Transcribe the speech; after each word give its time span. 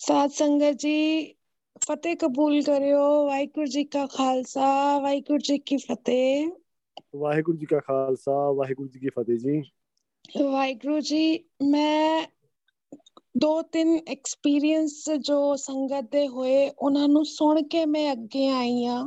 ਸਾਧ 0.00 0.30
ਸੰਗਤ 0.30 0.74
ਜੀ 0.74 1.34
ਫਤਿਹ 1.82 2.16
ਕਬੂਲ 2.16 2.62
ਕਰਿਓ 2.62 3.24
ਵਾਹਿਗੁਰੂ 3.26 3.66
ਜੀ 3.66 3.82
ਕਾ 3.84 4.06
ਖਾਲਸਾ 4.06 4.66
ਵਾਹਿਗੁਰੂ 4.98 5.38
ਜੀ 5.38 5.58
ਕੀ 5.58 5.76
ਫਤਿਹ 5.76 6.50
ਵਾਹਿਗੁਰੂ 7.16 7.56
ਜੀ 7.58 7.66
ਕਾ 7.66 7.80
ਖਾਲਸਾ 7.80 8.32
ਵਾਹਿਗੁਰੂ 8.52 8.88
ਜੀ 8.88 8.98
ਕੀ 8.98 9.08
ਫਤਿਹ 9.08 9.38
ਜੀ 9.38 9.60
ਵਾਹਿਗੁਰੂ 10.42 11.00
ਜੀ 11.00 11.38
ਮੈਂ 11.62 12.26
ਦੋ 13.38 13.60
ਤਿੰਨ 13.62 13.98
ਐਕਸਪੀਰੀਅੰਸ 14.08 15.10
ਜੋ 15.20 15.54
ਸੰਗਤ 15.56 16.10
ਦੇ 16.12 16.26
ਹੋਏ 16.28 16.68
ਉਹਨਾਂ 16.70 17.08
ਨੂੰ 17.08 17.24
ਸੁਣ 17.24 17.62
ਕੇ 17.62 17.84
ਮੈਂ 17.86 18.10
ਅੱਗੇ 18.12 18.48
ਆਈ 18.48 18.84
ਆ 18.86 19.04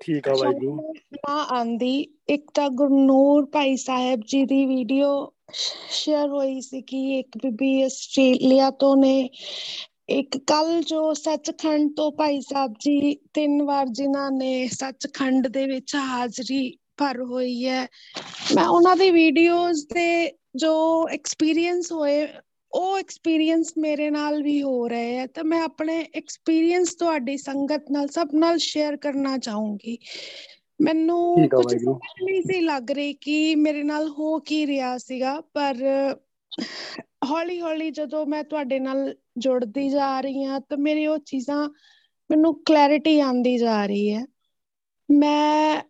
ਠੀਕ 0.00 0.28
ਆ 0.28 0.34
ਵਾਹਿਗੁਰੂ 0.34 0.92
ਨਾ 1.14 1.42
ਆਂਦੀ 1.52 1.98
ਇੱਕ 2.28 2.50
ਤਾਂ 2.54 2.68
ਗੁਰਨੂਰ 2.72 3.46
ਭਾਈ 3.46 3.76
ਸਾਹਿਬ 3.76 4.20
ਜੀ 4.26 4.44
ਦੀ 4.44 4.64
ਵੀਡੀਓ 4.66 5.10
ਸ਼ੇਅਰ 5.52 6.28
ਹੋਈ 6.28 6.60
ਸੀ 6.60 6.80
ਕਿ 6.82 6.98
ਇੱਕ 7.18 7.38
ਬੀਬੀ 7.38 7.82
ਆਸਟ੍ਰੇਲੀਆ 7.82 8.70
ਤੋਂ 8.70 8.96
ਨੇ 8.96 9.28
ਇੱਕ 10.10 10.38
ਕੱਲ 10.38 10.82
ਜੋ 10.82 11.14
ਸੱਚਖੰਡ 11.14 11.90
ਤੋਂ 11.96 12.12
ਭਾਈ 12.12 12.40
ਸਾਹਿਬ 12.40 12.74
ਜੀ 12.80 13.14
ਤਿੰਨ 13.34 13.62
ਵਾਰ 13.62 13.86
ਜਿਨ੍ਹਾਂ 13.86 14.30
ਨੇ 14.30 14.68
ਸੱਚਖੰਡ 14.68 15.46
ਦੇ 15.46 15.66
ਵਿੱਚ 15.66 15.94
ਹਾਜ਼ਰੀ 15.96 16.78
ਭਰ 16.96 17.22
ਹੋਈ 17.22 17.66
ਹੈ 17.66 17.86
ਮੈਂ 18.54 18.66
ਉਹਨਾਂ 18.66 18.96
ਦੀ 18.96 19.10
ਵੀਡੀਓਜ਼ 19.10 19.86
ਤੇ 19.86 20.32
ਜੋ 20.56 21.08
ਐਕਸਪੀਰੀਅੰਸ 21.08 21.92
ਹੋਏ 21.92 22.28
ਉਹ 22.72 22.98
ਐਕਸਪੀਰੀਅੰਸ 22.98 23.72
ਮੇਰੇ 23.78 24.10
ਨਾਲ 24.10 24.42
ਵੀ 24.42 24.62
ਹੋ 24.62 24.88
ਰਹੇ 24.88 25.16
ਹੈ 25.16 25.26
ਤਾਂ 25.26 25.44
ਮੈਂ 25.44 25.62
ਆਪਣੇ 25.62 26.06
ਐਕਸਪੀਰੀਅੰਸ 26.14 26.94
ਤੁਹਾਡੀ 26.94 27.36
ਸੰਗਤ 27.36 27.84
ਨਾਲ 27.90 28.08
ਸਭ 28.08 28.28
ਨਾਲ 28.34 28.58
ਸ਼ੇਅਰ 28.58 28.96
ਕਰਨਾ 28.96 29.38
ਚਾਹੂੰਗੀ। 29.38 29.98
ਮੈਨੂੰ 30.80 31.48
ਕੁਝ 31.48 31.74
ਨਹੀਂ 31.74 32.42
ਸੀ 32.42 32.60
ਲੱਗ 32.60 32.90
ਰਹੀ 32.90 33.12
ਕਿ 33.12 33.54
ਮੇਰੇ 33.54 33.82
ਨਾਲ 33.82 34.08
ਹੋ 34.08 34.38
ਕੀ 34.38 34.66
ਰਿਹਾ 34.66 34.98
ਸੀਗਾ 34.98 35.40
ਪਰ 35.40 35.74
ਹੌਲੀ 37.22 37.60
ਹੌਲੀ 37.60 37.90
ਜਦੋਂ 37.92 38.24
ਮੈਂ 38.26 38.42
ਤੁਹਾਡੇ 38.44 38.78
ਨਾਲ 38.80 39.14
ਜੁੜਦੀ 39.38 39.88
ਜਾ 39.88 40.20
ਰਹੀ 40.20 40.44
ਹਾਂ 40.44 40.60
ਤਾਂ 40.62 40.78
ਮੇਰੀ 40.78 41.06
ਉਹ 41.06 41.18
ਚੀਜ਼ਾਂ 41.26 41.68
ਮੈਨੂੰ 42.30 42.54
ਕਲੈਰਿਟੀ 42.64 43.18
ਆਂਦੀ 43.22 43.56
ਜਾ 43.58 43.84
ਰਹੀ 43.86 44.12
ਹੈ। 44.12 44.24
ਮੈਂ 45.08 45.82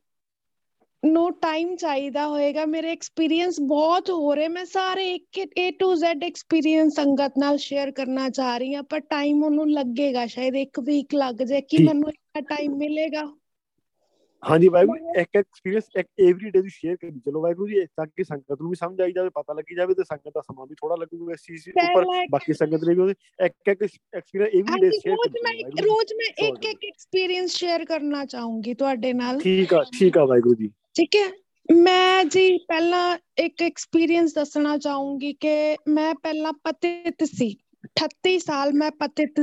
ਨੂੰ 1.02 1.32
ਟਾਈਮ 1.34 1.74
ਚਾਹੀਦਾ 1.76 2.26
ਹੋਏਗਾ 2.28 2.64
ਮੇਰੇ 2.66 2.90
ਐਕਸਪੀਰੀਅੰਸ 2.92 3.60
ਬਹੁਤ 3.68 4.10
ਹੋ। 4.10 4.34
ਰਹੇ 4.34 4.48
ਮੈਂ 4.48 4.64
ਸਾਰੇ 4.66 5.04
ਇੱਕ 5.14 5.38
A 5.58 5.66
to 5.76 5.88
Z 5.98 6.24
ਐਕਸਪੀਰੀਅੰਸ 6.24 6.94
ਸੰਗਤ 6.94 7.38
ਨਾਲ 7.38 7.56
ਸ਼ੇਅਰ 7.58 7.90
ਕਰਨਾ 7.92 8.28
ਚਾਹ 8.30 8.56
ਰਹੀ 8.58 8.74
ਹਾਂ 8.74 8.82
ਪਰ 8.84 9.00
ਟਾਈਮ 9.10 9.42
ਉਹਨੂੰ 9.44 9.70
ਲੱਗੇਗਾ 9.70 10.26
ਸ਼ਾਇਦ 10.28 10.56
ਇੱਕ 10.58 10.80
ਵੀਕ 10.82 11.14
ਲੱਗ 11.16 11.42
ਜਾਏ 11.44 11.60
ਕਿ 11.64 11.78
ਮੈਨੂੰ 11.80 12.10
ਇੰਨਾ 12.10 12.40
ਟਾਈਮ 12.48 12.76
ਮਿਲੇਗਾ। 12.78 13.24
ਹਾਂਜੀ 14.42 14.68
ਵਾਹਿਗੁਰੂ 14.68 15.12
ਇੱਕ 15.20 15.36
ਐਕਸਪੀਰੀਅੰਸ 15.36 15.84
ਇੱਕ 15.98 16.08
ਏਵਰੀ 16.20 16.50
ਡੇ 16.50 16.62
ਦੀ 16.62 16.68
ਸ਼ੇਅਰ 16.68 16.96
ਕਰੀ 16.96 17.10
ਚਲੋ 17.10 17.40
ਵਾਹਿਗੁਰੂ 17.40 17.68
ਜੀ 17.68 17.84
ਤਾਂ 17.96 18.06
ਕਿ 18.06 18.24
ਸੰਗਤ 18.24 18.60
ਨੂੰ 18.60 18.70
ਵੀ 18.70 18.76
ਸਮਝ 18.76 19.00
ਆਈ 19.00 19.12
ਜਾਵੇ 19.12 19.28
ਪਤਾ 19.28 19.52
ਲੱਗੀ 19.52 19.74
ਜਾਵੇ 19.74 19.94
ਤੇ 19.94 20.04
ਸੰਗਤ 20.04 20.32
ਦਾ 20.34 20.40
ਸਮਾਂ 20.40 20.66
ਵੀ 20.66 20.74
ਥੋੜਾ 20.74 20.96
ਲੱਗੂਗਾ 20.96 21.32
ਇਸ 21.32 21.40
ਚੀਜ਼ 21.40 21.68
ਉੱਪਰ। 21.68 22.04
ਬਾਕੀ 22.30 22.52
ਸੰਗਤ 22.52 22.84
ਨੇ 22.84 22.94
ਵੀ 22.94 23.10
ਇੱਕ 23.44 23.68
ਇੱਕ 23.68 23.82
ਐਕਸਪੀਰੀਅੰਸ 23.82 24.54
ਏਵਰੀ 24.54 24.80
ਡੇ 24.80 24.90
ਸ਼ੇਅਰ 24.90 25.16
ਮੈਂ 25.42 25.52
ਰੋਜ਼ 25.82 26.12
ਮੈਂ 26.14 26.48
ਇੱਕ 26.48 26.64
ਇੱਕ 26.64 26.84
ਐਕਸਪੀਰੀਅੰਸ 26.84 27.50
ਸ਼ੇਅਰ 27.50 27.84
ਕਰਨਾ 27.84 28.24
ਚਾਹੂੰਗੀ 28.24 28.74
ਤੁਹਾਡੇ 28.74 29.12
ਨਾਲ। 29.12 29.40
ਠੀਕ 29.40 29.74
ਆ 29.74 29.84
ਠੀਕ 29.98 30.18
ਆ 30.18 30.24
ਵਾਹਿਗੁਰੂ 30.24 30.54
ਜੀ। 30.54 30.68
ਠੀਕ 30.68 31.16
ਹੈ। 31.16 31.28
ਮੈਂ 31.76 32.24
ਜੀ 32.24 32.58
ਪਹਿਲਾਂ 32.58 33.18
ਇੱਕ 33.38 33.62
ਐਕਸਪੀਰੀਅੰਸ 33.62 34.34
ਦੱਸਣਾ 34.34 34.78
ਚਾਹੂੰਗੀ 34.78 35.32
ਕਿ 35.32 35.76
ਮੈਂ 35.88 36.14
ਪਹਿਲਾਂ 36.14 36.52
ਪਤਿਤ 36.52 37.24
ਸੀ। 37.24 37.56
38 37.96 38.38
ਸਾਲ 38.38 38.72
ਮੈਂ 38.72 38.90
ਪਤਿਤ 38.90 39.40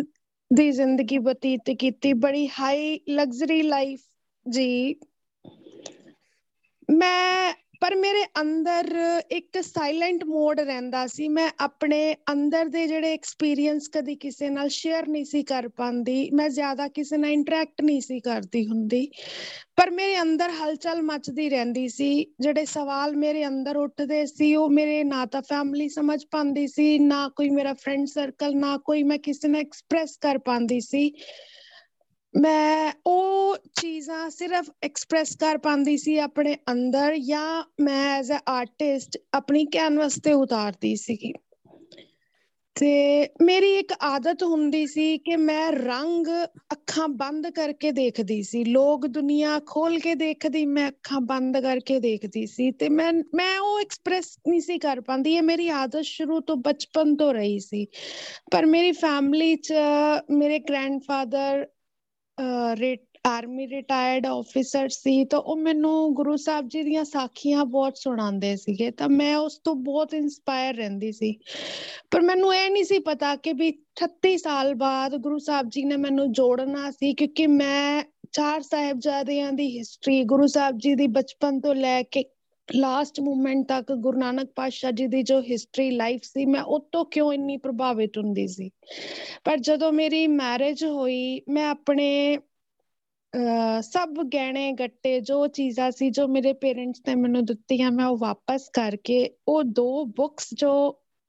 ਦੀ 0.54 0.72
ਜ਼ਿੰਦਗੀ 0.72 1.18
ਬਤੀਤ 1.18 1.62
ਕੀਤੀ। 1.80 2.14
ਬੜੀ 2.14 2.48
ਹਾਈ 2.48 3.00
ਲਗਜ਼ਰੀ 3.10 3.62
ਲਾਈਫ 3.62 4.00
ਜੀ। 4.50 4.96
ਮੈਂ, 6.92 7.54
ਪਰ 7.82 7.96
ਮੇਰੇ 7.96 8.26
ਅੰਦਰ 8.42 8.96
ਇੱਕ 9.32 9.62
ਸਾਇਲੈਂਟ 9.62 10.24
ਮੋਡ 10.24 10.60
ਰਹਿੰਦਾ 10.60 11.08
ਸੀ। 11.08 11.28
ਮੈਂ 11.28 11.50
ਆਪਣੇ 11.60 12.16
ਅੰਦਰ 12.32 12.66
ਦੇ 12.66 12.88
ਜਿਹੜੇ 12.88 13.14
ਐਕਸਪੀਰੀਅੰਸ 13.14 13.90
ਕਦੀ 13.94 14.16
ਕਿਸੇ 14.16 14.50
ਨਾਲ 14.50 14.70
ਸ਼ੇਅਰ 14.70 15.08
ਨਹੀਂ 15.08 15.26
ਸੀ 15.26 15.44
ਕਰ 15.44 15.68
ਪਾਉਂਦੀ 15.68 16.30
ਮੈਂ 16.32 16.50
ਜ਼ਿਆਦਾ 16.50 16.88
ਕਿਸੇ 16.88 17.18
ਨਾਲ 17.18 17.32
ਇੰਟਰੈਕਟ 17.32 17.82
ਨਹੀਂ 17.82 18.02
ਸੀ 18.02 18.20
ਕਰਦੀ 18.20 18.68
ਹੁੰਦੀ। 18.68 19.12
ਪਰ 19.76 19.92
ਮੇਰੇ 19.92 20.22
ਅੰਦਰ 20.22 20.50
ਹਲਚਲ 20.50 21.02
ਮਚਦੀ 21.02 21.50
ਰਹਿੰਦੀ 21.50 21.88
ਸੀ। 21.88 22.26
ਜਿਹੜੇ 22.40 22.66
ਸਵਾਲ 22.66 23.16
ਮੇਰੇ 23.16 23.48
ਅੰਦਰ 23.48 23.78
ਉੱਠਦੇ 23.78 24.26
ਸੀ, 24.26 24.56
ਉਹ 24.56 24.70
ਮੇਰੇ 24.70 25.04
ਨਾ 25.04 25.26
ਤਾਂ 25.26 25.42
ਫੈਮਿਲੀ 25.42 25.90
ਸਮਝ 25.90 26.26
ਪਾਉਂਦੀ 26.32 26.68
ਸੀ, 26.68 27.00
ਨਾ 27.00 27.30
ਕੋਈ 27.36 27.50
ਮੇਰਾ 27.50 27.74
ਫਰੈਂਡ 27.74 28.08
ਸਰਕਲ 28.08 28.58
ਨਾ 28.58 28.78
ਕੋਈ 28.78 29.04
ਮੈਂ 29.04 29.18
ਕਿਸੇ 29.18 29.48
ਨਾਲ 29.48 29.62
ਐਕਸਪ੍ਰੈਸ 29.62 30.18
ਕਰ 30.18 30.38
ਪਾਉਂਦੀ 30.38 30.80
ਸੀ। 30.82 31.14
ਮੈਂ 32.38 32.92
ਉਹ 33.06 33.58
ਚੀਜ਼ਾਂ 33.82 34.30
ਸਿਰਫ 34.30 34.70
ਐਕਸਪ੍ਰੈਸ 34.84 35.36
ਕਰ 35.36 35.58
ਪਾਉਂਦੀ 35.58 35.98
ਸੀ 35.98 36.18
ਆਪਣੇ 36.18 36.56
ਅੰਦਰ 36.72 37.18
ਜਾਂ 37.18 37.64
ਮੈਂ 37.82 38.18
ਐਜ਼ 38.18 38.32
ਅ 38.32 38.38
ਆਰਟਿਸਟ 38.48 39.18
ਆਪਣੀ 39.34 39.66
ਕੈਨਵਸ 39.66 40.20
ਤੇ 40.24 40.34
ਉਤਾਰਦੀ 40.34 40.96
ਸੀਗੀ। 40.96 41.34
ਤੇ 42.76 43.28
ਮੇਰੀ 43.44 43.74
ਇੱਕ 43.74 43.94
ਆਦਤ 44.02 44.44
ਹੁੰਦੀ 44.44 44.88
ਸੀ 44.88 45.18
ਕਿ 45.18 45.36
ਮੈਂ 45.36 45.72
ਰੰਗ 45.72 46.28
ਅੱਖਾਂ 46.74 47.08
ਬੰਦ 47.08 47.50
ਕਰਕੇ 47.50 47.92
ਦੇਖਦੀ 47.92 48.44
ਸੀ। 48.44 48.64
ਲੋਕ 48.64 49.08
ਦੁਨੀਆ 49.08 49.60
ਖੋਲ 49.66 50.00
ਕੇ 50.00 50.16
ਦੇਖਦੀ, 50.16 50.66
ਮੈਂ 50.66 50.88
ਅੱਖਾਂ 50.88 51.22
ਬੰਦ 51.22 51.58
ਕਰਕੇ 51.58 52.00
ਦੇਖਦੀ 52.00 52.46
ਸੀ। 52.48 52.72
ਤੇ 52.72 52.90
ਮੈਂ 52.90 53.14
ਮੈਂ 53.36 53.60
ਉਹ 53.60 53.80
ਐਕਸਪ੍ਰੈਸ 53.80 54.38
ਨਹੀਂ 54.48 54.62
ਸੀ 54.62 54.78
ਕਰ 54.78 55.02
ਪਾਉਂਦੀ, 55.02 55.36
ਇਹ 55.36 55.42
ਮੇਰੀ 55.42 55.68
ਆਦਤ 55.70 56.02
ਸ਼ੁਰੂ 56.02 56.40
ਤੋਂ 56.40 56.56
ਬਚਪਨ 56.58 57.16
ਤੋਂ 57.16 57.34
ਰਹੀ 57.34 57.60
ਸੀ। 57.60 57.86
ਪਰ 58.52 58.66
ਮੇਰੀ 58.66 58.92
ਫੈਮਿਲੀ 58.92 59.56
'ਚ 59.56 59.74
ਮੇਰੇ 60.32 60.60
ਗ੍ਰੈਂਡਫਾਦਰ 60.60 61.68
ਆਰਮੀ 63.28 63.68
ਰਿਟਾਇਰਡ 63.68 64.26
ਆਫੀਸਰ 64.26 64.90
ਸੀ 64.90 65.26
ਤਾਂ 65.26 65.40
ਉਹ 65.40 65.56
ਮੈਨੂੰ 65.56 66.14
ਗੁਰੂ 66.14 66.36
ਸਾਹਿਬ 66.36 66.68
ਜੀ 66.68 66.84
ਦੀਆਂ 66.84 67.06
ਸਾਖੀਆਂ 67.06 67.66
ਬਹੁਤ 67.66 67.98
ਸੁਣਾਉਂਦੇ 67.98 68.56
ਸੀਗੇ 68.56 68.92
ਤਾਂ 68.92 69.10
ਮੈਂ 69.10 69.38
ਉਸ 69.38 69.60
ਤੋਂ 69.64 69.76
ਬਹੁਤ 69.76 70.14
ਇਨਸਪਾਇਰ 70.14 70.76
ਰਹਿੰਦੀ 70.76 71.12
ਸੀ। 71.12 71.36
ਪਰ 72.12 72.22
ਮੈਨੂੰ 72.22 72.56
ਇਹ 72.56 72.72
ਨਹੀਂ 72.72 72.84
ਸੀ 72.84 73.00
ਪਤਾ 73.00 73.36
ਕਿ 73.36 73.54
ਵੀ 73.54 73.74
36 73.96 74.38
ਸਾਲ 74.38 74.76
ਬਾਅਦ 74.76 75.16
ਗੁਰੂ 75.16 75.38
ਸਾਹਿਬ 75.38 75.70
ਜੀ 75.70 75.84
ਨੇ 75.84 75.98
ਮੈਨੂੰ 75.98 76.32
ਜੋੜਨਾ 76.32 76.92
ਸੀ 76.92 77.14
ਕਿਉਂਕਿ 77.14 77.48
ਮੈਂ 77.48 78.04
ਚਾਰ 78.32 78.62
ਸਾਹਿਬਜ਼ਾਦਿਆਂ 78.62 79.54
ਦੀ 79.54 79.78
ਹਿਸਟਰੀ 79.78 80.24
ਗੁਰੂ 80.24 80.48
ਸਾਹਿਬ 80.48 80.78
ਜੀ 80.78 80.96
ਦੀ 80.96 81.08
ਬਚਪਨ 81.08 81.60
ਤੋਂ 81.60 81.76
ਲੈ 81.76 82.04
ਕੇ 82.04 82.24
ਲਾਸਟ 82.70 83.20
ਮੂਮੈਂਟ 83.20 83.66
ਤੱਕ 83.68 83.92
ਗੁਰੂ 83.96 84.20
ਨਾਨਕ 84.20 84.50
ਪਾਤਸ਼ਾਹ 84.56 84.92
ਜੀ 84.92 85.08
ਦੀ 85.08 85.22
ਜੋ 85.24 85.40
ਹਿਸਟਰੀ 85.42 85.90
ਲਾਈਫ 85.92 86.24
ਸੀ, 86.24 86.46
ਮੈਂ 86.46 86.62
ਉਹ 86.62 86.88
ਤੋਂ 86.92 87.04
ਕਿਉਂ 87.06 87.32
ਇੰਨੀ 87.34 87.58
ਪ੍ਰਭਾਵਿਤ 87.58 88.18
ਹੁੰਦੀ 88.18 88.48
ਸੀ? 88.48 88.70
ਪਰ 89.44 89.58
ਜਦੋਂ 89.60 89.92
ਮੇਰੀ 89.94 90.26
ਮੈਰਿਜ 90.28 90.84
ਹੋਈ, 90.86 91.42
ਮੈਂ 91.50 91.70
ਆਪਣੇ 91.70 92.38
ਸਭ 93.84 94.14
ਗਹਿਣੇ 94.34 94.72
ਗੱਟੇ 94.72 95.20
ਜੋ 95.22 95.46
ਚੀਜ਼ਾਂ 95.48 95.90
ਸੀ 95.92 96.10
ਜੋ 96.10 96.28
ਮੇਰੇ 96.28 96.54
ਪੇਰੈਂਟਸ 96.62 97.02
ਨੇ 97.08 97.16
ਮੈਨੂੰ 97.16 97.44
ਦਿੱਤੀਆਂ, 97.46 97.92
ਮੈਂ 97.92 98.06
ਉਹ 98.06 98.18
ਵਾਪਸ 98.18 98.70
ਕਰਕੇ 98.74 99.30
ਉਹ 99.48 99.64
ਦੋ 99.64 100.04
ਬੁੱਕਸ 100.18 100.54
ਜੋ 100.54 100.74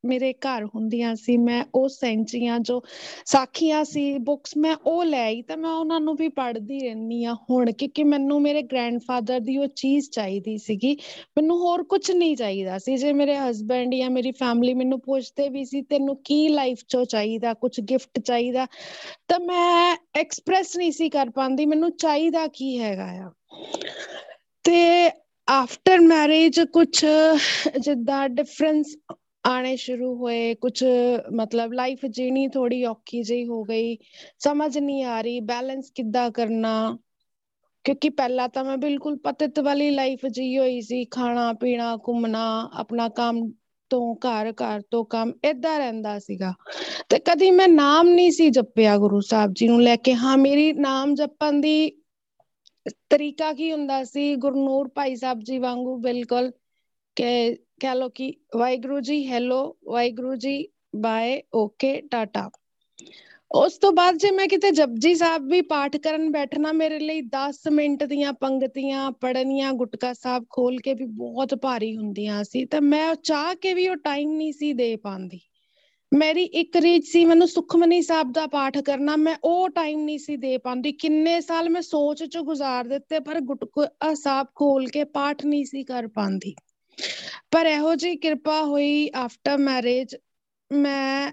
ਮੇਰੇ 0.08 0.32
ਘਰ 0.32 0.64
ਹੁੰਦੀਆਂ 0.64 1.14
ਸੀ, 1.16 1.36
ਮੈਂ 1.36 1.64
ਉਹ 1.74 1.88
ਸੈਂਚੀਆਂ, 1.88 2.58
ਜੋ 2.60 2.82
ਸਾਖੀਆਂ 3.26 3.84
ਸੀ 3.84 4.18
ਬੁੱਕਸ 4.18 4.56
ਮੈਂ 4.56 4.74
ਉਹ 4.86 5.04
ਲੈ 5.04 5.24
ਆਈ 5.24 5.42
ਤਾਂ 5.42 5.56
ਮੈਂ 5.56 5.70
ਉਹਨਾਂ 5.70 6.00
ਨੂੰ 6.00 6.14
ਵੀ 6.16 6.28
ਪੜ੍ਹਦੀ 6.28 6.78
ਰਹਿੰਦੀ 6.80 7.24
ਆ 7.24 7.34
ਹੁਣ, 7.50 7.72
ਕਿਉਂਕਿ 7.72 8.04
ਮੈਨੂੰ 8.04 8.40
ਮੇਰੇ 8.42 8.62
ਗ੍ਰੈਂਡਫਾਦਰ 8.62 9.40
ਦੀ 9.40 9.56
ਉਹ 9.58 9.66
ਚੀਜ਼ 9.66 10.10
ਚਾਹੀਦੀ 10.10 10.56
ਸੀਗੀ, 10.58 10.96
ਮੈਨੂੰ 11.36 11.58
ਹੋਰ 11.58 11.82
ਕੁਝ 11.82 12.10
ਨਹੀਂ 12.10 12.36
ਚਾਹੀਦਾ 12.36 12.78
ਸੀ, 12.78 12.96
ਜੇ 12.96 13.12
ਮੇਰੇ 13.12 13.36
ਹਸਬੰਡ 13.36 13.94
ਜਾਂ 13.94 14.10
ਮੇਰੀ 14.10 14.32
ਫੈਮਿਲੀ 14.32 14.74
ਮੈਨੂੰ 14.74 15.00
ਪੁੱਛਦੇ 15.00 15.48
ਵੀ 15.48 15.64
ਸੀ, 15.64 15.82
ਤੈਨੂੰ 15.82 16.16
ਕੀ 16.24 16.48
ਲਾਈਫ 16.48 16.78
ਚੋਂ 16.88 17.04
ਚਾਹੀਦਾ 17.04 17.54
ਕੁਝ 17.54 17.80
ਗਿਫਟ 17.80 18.18
ਚਾਹੀਦਾ, 18.18 18.66
ਤਾਂ 19.28 19.40
ਮੈਂ 19.40 19.96
ਐਕਸਪ੍ਰੈਸ 20.16 20.76
ਨਹੀਂ 20.76 20.92
ਸੀ 20.92 21.08
ਕਰ 21.08 21.30
ਪਾਉਂਦੀ, 21.30 21.66
ਮੈਨੂੰ 21.66 21.90
ਚਾਹੀਦਾ 21.96 22.46
ਕੀ 22.46 22.78
ਹੈਗਾ 22.78 23.08
ਆ। 23.18 23.30
ਤੇ 24.64 25.10
ਆਫਟਰ 25.48 26.00
ਮੈਰਿਜ 26.00 26.60
ਕੁਝ 26.60 27.04
ਜਿੱਦਾਂ 27.80 28.28
ਡਿਫਰੈਂਸ 28.28 28.96
ਆਣੇ 29.48 29.74
ਸ਼ੁਰੂ 29.76 30.14
ਹੋਏ 30.14 30.54
ਕੁਝ 30.54 30.84
ਮਤਲਬ 31.34 31.72
ਲਾਈਫ 31.72 32.06
ਜੀਣੀ 32.06 32.48
ਥੋੜੀ 32.48 32.84
ਔਖੀ 32.84 33.22
ਜਿਹੀ 33.22 33.46
ਹੋ 33.46 33.62
ਗਈ 33.64 33.96
ਸਮਝ 34.38 34.78
ਨਹੀਂ 34.78 35.04
ਆ 35.04 35.20
ਰਹੀ 35.20 35.40
ਬੈਲੈਂਸ 35.40 35.90
ਕਿੱਦਾਂ 35.90 36.30
ਕਰਨਾ 36.30 36.96
ਕਿਉਂਕਿ 37.84 38.08
ਪਹਿਲਾਂ 38.08 38.48
ਤਾਂ 38.48 38.64
ਮੈਂ 38.64 38.76
ਬਿਲਕੁਲ 38.76 39.16
ਪਤਿਤ 39.16 39.58
ਵਾਲੀ 39.58 39.90
ਲਾਈਫ 39.90 40.26
ਜੀ 40.26 40.58
ਹੋਈ 40.58 40.80
ਸੀ 40.80 41.04
ਖਾਣਾ 41.04 41.52
ਪੀਣਾ 41.52 41.96
ਘੁੰਮਣਾ 41.96 42.70
ਆਪਣਾ 42.72 43.08
ਕੰਮ 43.08 43.50
ਤੋਂ 43.90 44.14
ਘਰ 44.14 44.52
ਘਰ 44.52 44.82
ਤੋਂ 44.90 45.04
ਕੰਮ 45.04 45.32
ਇਦਾਂ 45.44 45.78
ਰਹਿੰਦਾ 45.78 46.18
ਸੀਗਾ 46.18 46.52
ਤੇ 47.08 47.18
ਕਦੀ 47.18 47.50
ਮੈਂ 47.50 47.68
ਨਾਮ 47.68 48.08
ਨਹੀਂ 48.08 48.30
ਸੀ 48.30 48.50
ਜਪਿਆ 48.50 48.96
ਗੁਰੂ 48.98 49.20
ਸਾਹਿਬ 49.20 49.52
ਜੀ 49.52 49.68
ਨੂੰ 49.68 49.82
ਲੈ 49.82 49.96
ਕੇ 49.96 50.14
ਹਾਂ 50.14 50.36
ਮੇਰੀ 50.38 50.72
ਨਾਮ 50.72 51.14
ਜਪਣ 51.14 51.60
ਦੀ 51.60 51.90
ਤਰੀਕਾ 53.10 53.52
ਕੀ 53.52 53.72
ਹੁੰਦਾ 53.72 54.04
ਸੀ 54.04 54.34
ਗੁਰਨੂਰ 54.36 54.88
ਭਾਈ 54.88 55.16
ਸਾਹਿਬ 55.16 55.40
ਜੀ 55.40 55.58
ਵਾਂਗੂ 55.58 55.96
ਬਿਲਕੁਲ 55.96 56.50
ਕਿ 57.18 57.56
ਕਹਿ 57.80 57.94
ਲੋ 57.94 58.08
ਕਿ 58.08 58.34
Waheguru 58.56 59.00
ji 59.00 59.26
hello 59.26 59.76
Waheguru 59.84 60.36
ji 60.36 60.68
bye 60.96 61.42
okay 61.54 62.00
Tata 62.00 62.50
ਉਸ 63.52 63.78
ਤੋਂ 63.78 63.92
ਬਾਅਦ 63.92 64.16
ਜੇ 64.16 64.30
ਮੈਂ 64.30 64.46
ਕਿਤੇ 64.46 64.70
ਜਪਜੀ 64.70 65.14
ਸਾਹਿਬ 65.14 65.50
ਵੀ 65.50 65.60
ਪਾਠ 65.60 65.96
ਕਰਨ 65.96 66.32
ਬੈਠਣਾ, 66.32 66.72
ਮੇਰੇ 66.72 66.98
ਲਈ 66.98 67.20
10 67.20 67.68
ਮਿੰਟ 67.72 68.04
ਦੀਆਂ 68.04 68.32
ਪੰਕਤੀਆਂ 68.32 69.10
ਪੜਨੀਆਂ 69.10 69.72
ਗੁਟਕਾ 69.72 70.12
ਸਾਹਿਬ 70.12 70.44
ਖੋਲ 70.50 70.78
ਕੇ 70.78 70.94
ਵੀ 70.94 71.04
ਬਹੁਤ 71.04 71.54
ਭਾਰੀ 71.54 71.96
ਹੁੰਦੀਆਂ 71.96 72.44
ਸੀ, 72.44 72.64
ਤਾਂ 72.64 72.80
ਮੈਂ 72.80 73.14
ਚਾਹ 73.14 73.54
ਕੇ 73.54 73.74
ਵੀ 73.74 73.88
ਉਹ 73.88 73.96
ਟਾਈਮ 73.96 74.32
ਨਹੀਂ 74.32 74.52
ਸੀ 74.52 74.72
ਦੇ 74.72 74.96
ਪਾਉਂਦੀ। 74.96 75.40
ਮੇਰੀ 76.14 76.42
ਇੱਕ 76.42 76.76
ਰੀਚ 76.76 77.06
ਸੀ, 77.06 77.24
ਮੈਨੂੰ 77.24 77.48
ਸੁਖਮਨੀ 77.48 78.02
ਸਾਹਿਬ 78.02 78.32
ਦਾ 78.32 78.46
ਪਾਠ 78.46 78.78
ਕਰਨਾ, 78.78 79.16
ਮੈਂ 79.16 79.36
ਉਹ 79.44 79.68
ਟਾਈਮ 79.68 80.00
ਨਹੀਂ 80.00 80.18
ਸੀ 80.18 80.36
ਦੇ 80.36 80.58
ਪਾਉਂਦੀ। 80.58 80.92
ਕਿੰਨੇ 80.92 81.40
ਸਾਲ 81.40 81.70
ਮੈਂ 81.70 81.82
ਸੋਚ 81.82 82.24
ਚ 82.24 82.38
ਗੁਜ਼ਾਰ 82.38 82.84
ਦਿੱਤੇ, 82.84 83.20
ਪਰ 83.20 83.40
ਗੁਟਕਾ 83.40 84.14
ਸਾਹਿਬ 84.14 84.46
ਖੋਲ 84.54 84.86
ਕੇ 84.86 85.04
ਪਾਠ 85.04 85.46
ਨਹੀਂ 85.46 85.64
ਸੀ 85.64 85.84
ਕਰ 85.84 86.06
ਪਾਉਂਦੀ। 86.06 86.54
ਪਰ 87.52 87.66
ਇਹੋ 87.66 87.94
ਜੀ 87.94 88.16
ਕਿਰਪਾ 88.16 88.62
ਹੋਈ 88.62 89.10
ਆਫਟਰ 89.14 89.58
ਮੈਰਿਜ 89.58 90.16
ਮੈਂ 90.72 91.32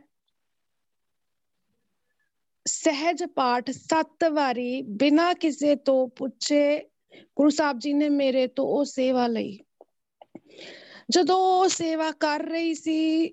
ਸਹਿਜ 2.66 3.24
ਪਾਠ 3.24 3.72
ਸੱਤ 3.72 4.24
ਵਾਰੀ 4.24 4.82
ਬਿਨਾਂ 4.82 5.34
ਕਿਸੇ 5.36 5.76
ਤੋਂ 5.76 6.08
ਪੁੱਛੇ 6.08 6.80
ਗੁਰੂ 7.36 7.50
ਸਾਹਿਬ 7.50 7.80
ਜੀ 7.80 7.94
ਨੇ 7.94 8.10
ਮੇਰੇ 8.10 8.48
ਤੋਂ 8.48 8.66
ਉਹ 8.66 8.86
ਸੇਵਾ 8.86 9.28
ਲਈ। 9.28 9.60
ਜਦੋਂ 11.12 11.38
ਉਹ 11.38 11.68
ਸੇਵਾ 11.68 12.12
ਕਰ 12.12 12.44
ਰਹੀ 12.44 12.74
ਸੀ 12.74 13.28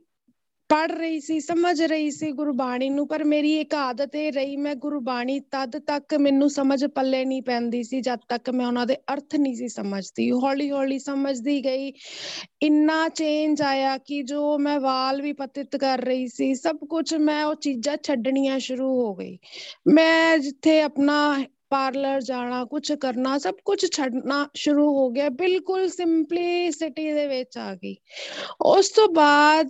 ਪੜ 0.73 0.93
ਰਹੀ 0.93 1.21
ਸੀ, 1.21 1.41
ਸਮਝ 1.41 1.83
ਰਹੀ 1.83 2.11
ਸੀ 2.11 2.33
ਗੁਰਬਾਣੀ 2.33 2.91
ਨੂੰ, 2.91 3.09
ਪਰ 3.09 3.25
ਮੇਰੀ 3.25 3.61
ਇੱਕ 3.61 3.75
ਆਦਤ 3.75 4.17
ਇਹ 4.17 4.33
ਰਹੀ, 4.33 4.57
ਮੈਂ 4.57 4.75
ਗੁਰਬਾਣੀ 4.75 5.41
ਤਦ 5.41 5.79
ਤੱਕ 5.79 6.15
ਮੈਨੂੰ 6.15 6.51
ਸਮਝ 6.51 6.85
ਪੱਲੇ 6.85 7.25
ਨਹੀਂ 7.25 7.43
ਪੈਂਦੀ 7.43 7.83
ਸੀ, 7.83 8.01
ਜਦ 8.01 8.19
ਤੱਕ 8.29 8.51
ਮੈਂ 8.51 8.67
ਉਹਨਾਂ 8.67 8.87
ਦੇ 8.87 8.97
ਅਰਥ 9.13 9.37
ਨਹੀਂ 9.37 9.57
ਸੀ 9.57 9.69
ਸਮਝਦੀ। 9.69 10.31
ਹੌਲੀ 10.31 10.71
ਹੌਲੀ 10.71 10.99
ਸਮਝਦੀ 10.99 11.65
ਗਈ। 11.65 11.93
ਇੰਨਾ 12.63 13.09
ਚੇਂਜ 13.09 13.63
ਆਇਆ 13.63 13.99
ਕਿ 13.99 14.23
ਜੋ 14.23 14.59
ਮੈਂ 14.59 14.81
ਵਾਲ 14.81 15.23
ਵੀ 15.23 15.33
ਪਤਿਤ 15.33 15.77
ਕਰ 15.77 15.99
ਰਹੀ 15.99 16.29
ਸੀ, 16.29 16.55
ਸਭ 16.55 16.77
ਕੁਝ 16.77 17.15
ਮੈਂ 17.15 17.45
ਉਹ 17.45 17.55
ਚੀਜ਼ਾਂ 17.55 17.97
ਛੱਡਣੀਆਂ 18.03 18.59
ਸ਼ੁਰੂ 18.59 18.89
ਹੋ 18.89 19.15
ਗਈ। 19.15 19.39
ਮੈਂ 19.89 20.39
ਜਿੱਥੇ 20.39 20.81
ਆਪਣਾ 20.81 21.45
ਪਾਰਲਰ 21.71 22.21
ਜਾਣਾ 22.21 22.65
ਕੁਝ 22.65 22.93
ਕਰਨਾ, 22.93 23.39
ਸਭ 23.39 23.55
ਕੁਝ 23.65 23.87
ਛੱਡਣਾ 23.93 24.49
ਸ਼ੁਰੂ 24.55 24.89
ਹੋ 24.89 25.11
ਗਿਆ, 25.11 25.29
ਬਿਲਕੁਲ 25.29 25.89
ਸਿੰਪਲੀਸਿਟੀ 25.89 27.13
ਦੇ 27.13 27.27
ਵਿੱਚ 27.27 27.59
ਆ 27.59 27.75
ਗਈ। 27.75 27.97
ਉਸ 28.61 28.91
ਤੋਂ 28.91 29.09
ਬਾਅਦ 29.09 29.69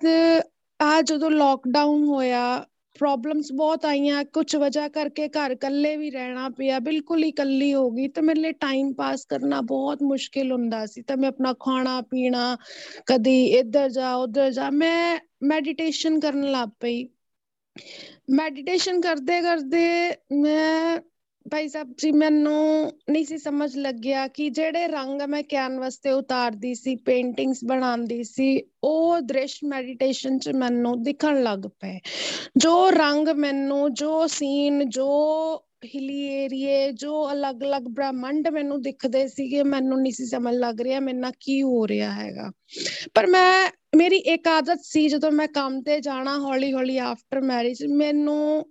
ਆ 0.82 1.00
ਜਦੋਂ 1.02 1.30
ਲੋਕਡਾਊਨ 1.30 2.04
ਹੋਇਆ 2.04 2.66
ਪ੍ਰੋਬਲਮਸ 2.96 3.52
ਬਹੁਤ 3.52 3.84
ਆਈਆਂ 3.84 4.24
ਕੁਝ 4.24 4.56
ਵਜ੍ਹਾ 4.56 4.88
ਕਰਕੇ 4.88 5.28
ਘਰ 5.28 5.50
ਇਕੱਲੇ 5.50 5.96
ਵੀ 5.96 6.10
ਰਹਿਣਾ 6.10 6.48
ਪਿਆ, 6.48 6.78
ਬਿਲਕੁਲ 6.78 7.22
ਹੀ 7.24 7.28
ਇਕੱਲੀ 7.28 7.72
ਹੋ 7.74 7.90
ਗਈ, 7.90 8.08
ਤੇ 8.08 8.20
ਮੇਰੇ 8.20 8.40
ਲਈ 8.40 8.52
ਟਾਈਮ 8.52 8.92
ਪਾਸ 8.92 9.24
ਕਰਨਾ 9.26 9.60
ਬਹੁਤ 9.60 10.02
ਮੁਸ਼ਕਿਲ 10.02 10.52
ਹੁੰਦਾ 10.52 10.84
ਸੀ, 10.86 11.02
ਤਾਂ 11.02 11.16
ਮੈਂ 11.16 11.28
ਆਪਣਾ 11.28 11.52
ਖਾਣਾ 11.60 12.00
ਪੀਣਾ 12.00 12.56
ਕਦੀ 13.06 13.44
ਇੱਧਰ 13.46 13.88
ਜਾ, 13.88 14.14
ਉੱਧਰ 14.14 14.50
ਜਾ, 14.50 14.70
ਮੈਂ 14.70 15.18
ਮੈਡੀਟੇਸ਼ਨ 15.42 16.20
ਕਰਨ 16.20 16.50
ਲੱਗ 16.52 16.68
ਪਈ। 16.80 17.08
ਮੈਡੀਟੇਸ਼ਨ 18.30 19.00
ਕਰਦੇ 19.00 19.40
ਕਰਦੇ 19.42 19.84
ਮੈਂ 20.32 21.00
ਭਾਈ 21.50 21.68
ਸਾਹਿਬ 21.68 21.94
ਜੀ, 21.98 22.12
ਮੈਨੂੰ 22.12 22.92
ਨਹੀਂ 23.10 23.24
ਸੀ 23.24 23.38
ਸਮਝ 23.38 23.76
ਲੱਗਿਆ 23.76 24.28
ਕਿ 24.28 24.50
ਜਿਹੜੇ 24.50 24.88
ਰੰਗ 24.88 25.22
ਮੈਂ 25.22 25.42
ਕੈਨਵਸ 25.42 25.98
ਤੇ 25.98 26.10
ਉਤਾਰਦੀ 26.10 26.74
ਸੀ, 26.74 26.96
ਪੇਂਟਿੰਗਸ 26.96 27.64
ਬਣਾਉਂਦੀ 27.64 28.24
ਸੀ, 28.24 28.62
ਉਹ 28.84 29.20
ਦ੍ਰਿਸ਼ 29.20 29.64
ਮੈਡੀਟੇਸ਼ਨ 29.64 30.38
ਚ 30.38 30.48
ਮੈਨੂੰ 30.48 31.02
ਦਿਖਣ 31.02 31.42
ਲੱਗ 31.42 31.58
ਪਏ। 31.58 32.00
ਜੋ 32.56 32.90
ਰੰਗ 32.90 33.28
ਮੈਨੂੰ, 33.28 33.94
ਜੋ 33.94 34.26
ਸੀਨ, 34.26 34.88
ਜੋ 34.88 35.08
ਹਿਲੀ 35.84 36.26
ਏਰੀਏ, 36.26 36.92
ਜੋ 36.92 37.32
ਅਲੱਗ-ਅਲੱਗ 37.32 37.82
ਬ੍ਰਹਮੰਡ 37.82 38.48
ਮੈਨੂੰ 38.48 38.82
ਦਿਖਦੇ 38.82 39.28
ਸੀਗੇ, 39.28 39.62
ਮੈਨੂੰ 39.62 40.02
ਨਹੀਂ 40.02 40.12
ਸੀ 40.12 40.26
ਸਮਝ 40.26 40.54
ਲੱਗ 40.54 40.80
ਰਿਹਾ 40.80 41.00
ਮੇਰੇ 41.00 41.20
ਕੀ 41.40 41.62
ਹੋ 41.62 41.86
ਰਿਹਾ 41.86 42.12
ਹੈਗਾ। 42.12 42.50
ਪਰ 43.14 43.26
ਮੈਂ, 43.26 43.70
ਮੇਰੀ 43.96 44.16
ਇੱਕ 44.16 44.48
ਆਦਤ 44.48 44.78
ਸੀ 44.82 45.08
ਜਦੋਂ 45.08 45.32
ਮੈਂ 45.32 45.48
ਕੰਮ 45.48 45.82
ਤੇ 45.82 46.00
ਜਾਣਾ, 46.00 46.38
ਹੌਲੀ-ਹੌਲੀ 46.38 46.98
ਆਫਟਰ 46.98 47.40
ਮੈਰਿਜ 47.40 47.86
ਮੈਨੂੰ 47.86 48.66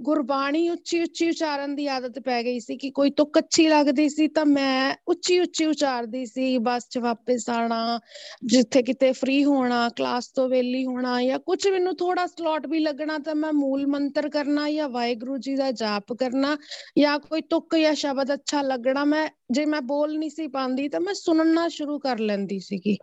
ਗੁਰਬਾਣੀ 0.00 0.68
ਉੱਚੀ 0.68 1.00
ਉੱਚੀ 1.02 1.28
ਉਚਾਰਨ 1.30 1.74
ਦੀ 1.76 1.86
ਆਦਤ 1.86 2.18
ਪੈ 2.18 2.42
ਗਈ 2.42 2.58
ਸੀ 2.60 2.76
ਕਿ 2.76 2.90
ਕੋਈ 2.90 3.10
ਤੁਕ 3.10 3.38
ਅੱਛੀ 3.38 3.66
ਲੱਗਦੀ 3.68 4.08
ਸੀ 4.08 4.26
ਤਾਂ 4.28 4.44
ਮੈਂ 4.46 4.94
ਉੱਚੀ 5.08 5.38
ਉੱਚੀ 5.40 5.66
ਉਚਾਰਦੀ 5.66 6.24
ਸੀ, 6.26 6.58
ਬੱਸ 6.58 6.88
'ਚ 6.88 6.98
ਵਾਪਸ 6.98 7.48
ਆਣਾ 7.50 8.00
ਜਿੱਥੇ 8.44 8.82
ਕਿਤੇ 8.82 9.12
ਫ੍ਰੀ 9.12 9.44
ਹੋਣਾ 9.44 9.88
ਕਲਾਸ 9.96 10.28
ਤੋਂ 10.28 10.48
ਵੇਲੀ 10.48 10.84
ਹੋਣਾ 10.86 11.20
ਜਾਂ 11.22 11.38
ਕੁਝ 11.38 11.66
ਮੈਨੂੰ 11.68 11.94
ਥੋੜਾ 11.96 12.26
ਸਲੋਟ 12.26 12.66
ਵੀ 12.66 12.80
ਲੱਗਣਾ 12.80 13.18
ਤਾਂ 13.18 13.34
ਮੈਂ 13.34 13.52
ਮੂਲ 13.52 13.86
ਮੰਤਰ 13.86 14.28
ਕਰਨਾ 14.28 14.68
ਜਾਂ 14.70 14.88
ਵਾਹਿਗੁਰੂ 14.88 15.36
ਜੀ 15.38 15.54
ਦਾ 15.56 15.70
ਜਾਪ 15.72 16.12
ਕਰਨਾ 16.12 16.56
ਜਾਂ 16.98 17.18
ਕੋਈ 17.18 17.40
ਤੁਕ 17.40 17.76
ਜਾਂ 17.76 17.94
ਸ਼ਬਦ 17.94 18.32
ਅੱਛਾ 18.34 18.62
ਲੱਗਣਾ, 18.62 19.04
ਮੈਂ 19.04 19.28
ਜੇ 19.50 19.64
ਮੈਂ 19.64 19.80
ਬੋਲ 19.80 20.16
ਨਹੀਂ 20.18 20.30
ਸੀ 20.30 20.46
ਪਾਉਂਦੀ 20.48 20.88
ਤਾਂ 20.88 21.00
ਮੈਂ 21.00 21.14
ਸੁਣਨਾ 21.14 21.68
ਸ਼ੁਰੂ 21.68 21.98
ਕਰ 21.98 22.18
ਲੈਂਦੀ 22.18 22.58
ਸੀਗੀ। 22.58 22.96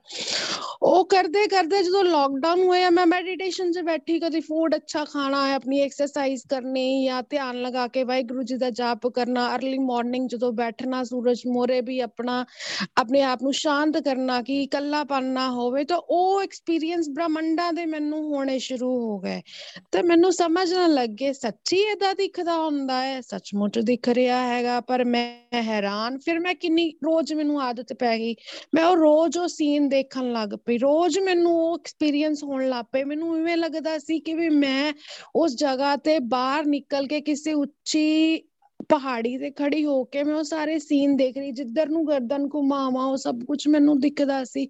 ਉਹ 0.83 1.05
ਕਰਦੇ 1.05 1.47
ਕਰਦੇ 1.47 1.83
ਜਦੋਂ 1.83 2.03
ਲੋਕਡਾਊਨ 2.03 2.63
ਹੋਇਆ, 2.63 2.89
ਮੈਂ 2.89 3.05
ਮੈਡੀਟੇਸ਼ਨ 3.05 3.71
'ਚ 3.71 3.79
ਬੈਠੀ, 3.79 4.19
ਕਦੀ 4.19 4.39
ਫੂਡ 4.39 4.75
ਅੱਛਾ 4.75 5.05
ਖਾਣਾ 5.05 5.47
ਹੈ 5.47 5.53
ਆਪਣੀ 5.55 5.79
ਐਕਸਰਸਾਈਜ਼ 5.81 6.43
ਕਰਨੀ 6.49 7.05
ਜਾਂ 7.05 7.23
ਧਿਆਨ 7.29 7.61
ਲਗਾ 7.61 7.87
ਕੇ 7.87 8.03
ਵਾਹਿਗੁਰੂ 8.03 8.43
ਜੀ 8.43 8.55
ਦਾ 8.55 8.69
ਜਾਪ 8.69 9.07
ਕਰਨਾ 9.07 9.47
अर्ਲੀ 9.47 9.77
ਮਾਰਨਿੰਗ 9.77 10.27
ਜਦੋਂ 10.29 10.51
ਬੈਠਣਾ, 10.53 11.03
ਸੂਰਜ 11.03 11.41
ਮੋਰੇ 11.47 11.81
ਵੀ 11.81 11.99
ਆਪਣਾ, 11.99 12.45
ਆਪਣੇ 12.97 13.21
ਆਪ 13.21 13.43
ਨੂੰ 13.43 13.53
ਸ਼ਾਂਤ 13.53 13.97
ਕਰਨਾ 13.97 14.41
ਕਿ 14.41 14.63
ਇਕੱਲਾਪਨ 14.63 15.23
ਨਾ 15.23 15.49
ਹੋਵੇ, 15.51 15.83
ਤਾਂ 15.83 15.97
ਉਹ 16.09 16.41
ਐਕਸਪੀਰੀਅੰਸ 16.41 17.09
ਬ੍ਰਹਮੰਡਾਂ 17.09 17.73
ਦੇ 17.73 17.85
ਮੈਨੂੰ 17.85 18.23
ਹੋਣੇ 18.33 18.59
ਸ਼ੁਰੂ 18.59 18.99
ਹੋ 18.99 19.19
ਗਏ। 19.19 19.41
ਤੇ 19.91 20.01
ਮੈਨੂੰ 20.01 20.33
ਸਮਝਣ 20.33 20.93
ਲੱਗੇ, 20.93 21.33
ਸੱਚੀ 21.33 21.77
ਇਹਦਾ 21.77 22.13
ਦਿਖਦਾ 22.13 22.55
ਹੁੰਦਾ 22.55 23.01
ਹੈ? 23.01 23.21
ਸੱਚਮੁੱਚ 23.21 23.79
ਦਿਖ 23.79 24.09
ਰਿਹਾ 24.09 24.47
ਹੈਗਾ, 24.47 24.81
ਪਰ 24.81 25.05
ਮੈਂ 25.05 25.61
ਹੈਰਾਨ। 25.61 26.17
ਫਿਰ 26.17 26.39
ਮੈਂ 26.39 26.55
ਕਿੰਨੀ, 26.55 26.89
ਰੋਜ਼ 26.89 27.33
ਮੈਨੂੰ 27.33 27.61
ਆਦਤ 27.61 27.93
ਪੈ 27.93 28.17
ਗਈ। 28.17 28.35
ਮੈਂ 28.75 28.85
ਉਹ 28.85 28.95
ਰੋਜ਼ 28.95 29.37
ਉਹ 29.37 29.47
ਸੀਨ 29.47 29.89
ਦੇਖਣ 29.89 30.31
ਲੱਗ 30.31 30.49
ਪਈ 30.73 30.77
ਰੋਜ਼ 30.77 31.19
ਮੈਨੂੰ 31.19 31.51
ਉਹ 31.51 31.75
ਐਕਸਪੀਰੀਅੰਸ 31.75 32.43
ਹੋਣ 32.43 32.69
ਲੱਗ 32.69 32.85
ਪਏ। 32.91 33.03
ਮੈਨੂੰ 33.03 33.37
ਇਵੇਂ 33.37 33.57
ਲੱਗਦਾ 33.57 33.97
ਸੀ 33.97 34.19
ਕਿ 34.19 34.33
ਵੀ 34.33 34.49
ਮੈਂ 34.49 34.93
ਉਸ 35.35 35.55
ਜਗ੍ਹਾ 35.55 35.95
ਤੇ 35.95 36.19
ਬਾਹਰ 36.19 36.65
ਨਿਕਲ 36.65 37.07
ਕੇ 37.07 37.21
ਕਿਸੇ 37.21 37.53
ਉੱਚੀ 37.53 38.41
ਪਹਾੜੀ 38.89 39.37
ਤੇ 39.37 39.51
ਖੜੀ 39.51 39.85
ਹੋ 39.85 40.03
ਕੇ 40.03 40.23
ਮੈਂ 40.23 40.35
ਉਹ 40.35 40.43
ਸਾਰੇ 40.43 40.79
ਸੀਨ 40.79 41.15
ਦੇਖ 41.15 41.37
ਰਹੀ, 41.37 41.51
ਜਿੱਧਰ 41.51 41.89
ਨੂੰ 41.89 42.07
ਗਰਦਨ 42.07 42.47
ਘੁਮਾਵਾਂ, 42.55 43.05
ਉਹ 43.05 43.17
ਸਭ 43.17 43.39
ਕੁਝ 43.47 43.67
ਮੈਨੂੰ 43.67 43.99
ਦਿਖਦਾ 43.99 44.43
ਸੀ। 44.43 44.67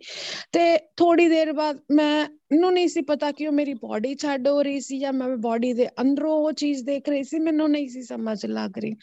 ਤੇ 0.51 0.77
ਥੋੜੀ 0.77 1.27
ਦੇਰ 1.27 1.53
ਬਾਅਦ 1.53 1.79
ਮੈਂ 1.91 2.27
ਨੂੰ 2.53 2.73
ਨਹੀਂ 2.73 2.87
ਸੀ 2.87 3.01
ਪਤਾ 3.01 3.31
ਕਿ 3.31 3.47
ਉਹ 3.47 3.53
ਮੇਰੀ 3.53 3.73
ਬਾਡੀ 3.73 4.15
ਛੱਡ 4.15 4.47
ਹੋ 4.47 4.61
ਰਹੀ 4.61 4.79
ਸੀ 4.79 4.99
ਜਾਂ 4.99 5.13
ਮੈਂ 5.13 5.37
ਬਾਡੀ 5.37 5.73
ਦੇ 5.73 5.87
ਅੰਦਰੋਂ 6.01 6.33
ਉਹ 6.33 6.51
ਚੀਜ਼ 6.51 6.83
ਦੇਖ 6.85 7.09
ਰਹੀ 7.09 7.23
ਸੀ, 7.23 7.39
ਮੈਨੂੰ 7.39 7.69
ਨਹੀਂ 7.69 7.89
ਸੀ 7.89 8.01
ਸਮਝ 8.01 8.45
ਲੱਗ 8.45 8.77
ਰਹੀ। 8.77 8.91